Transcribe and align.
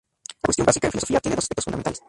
La 0.41 0.45
cuestión 0.47 0.65
básica 0.65 0.87
en 0.87 0.93
filosofía 0.93 1.19
tiene 1.19 1.35
dos 1.35 1.43
aspectos 1.45 1.65
fundamentales. 1.65 1.99